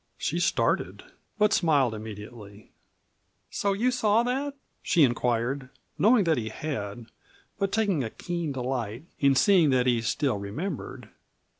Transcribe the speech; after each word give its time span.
She 0.17 0.39
started, 0.39 1.03
but 1.37 1.53
smiled 1.53 1.93
immediately. 1.93 2.71
"So 3.51 3.73
you 3.73 3.91
saw 3.91 4.23
that?" 4.23 4.55
she 4.81 5.03
inquired, 5.03 5.69
knowing 5.95 6.23
that 6.23 6.39
he 6.39 6.49
had, 6.49 7.05
but 7.59 7.71
taking 7.71 8.03
a 8.03 8.09
keen 8.09 8.51
delight 8.51 9.03
in 9.19 9.35
seeing 9.35 9.69
that 9.69 9.85
he 9.85 10.01
still 10.01 10.37
remembered. 10.39 11.09